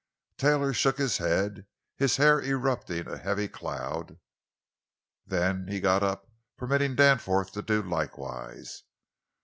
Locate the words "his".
0.97-1.19, 1.95-2.15